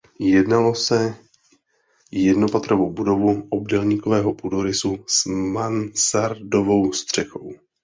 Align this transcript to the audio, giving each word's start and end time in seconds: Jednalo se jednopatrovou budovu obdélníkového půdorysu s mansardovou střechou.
Jednalo 0.19 0.75
se 0.75 1.15
jednopatrovou 2.11 2.89
budovu 2.91 3.43
obdélníkového 3.49 4.33
půdorysu 4.33 4.97
s 5.07 5.25
mansardovou 5.29 6.93
střechou. 6.93 7.49